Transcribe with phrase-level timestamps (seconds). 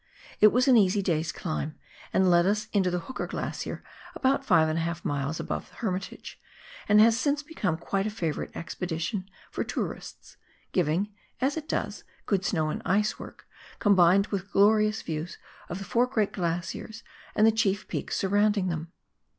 [0.39, 1.75] It was an easy day's climb,
[2.11, 3.83] and led us into the Hooker Glacier,
[4.15, 6.41] about 5| miles above the Hermitage,
[6.89, 10.37] and has since become quite a favourite expedition for tourists,
[10.71, 13.45] giving, as it does, good snow and ice work
[13.77, 15.37] combined with glorious views
[15.69, 17.03] of the four great glaciers
[17.35, 18.91] and the chief peaks surrounding them.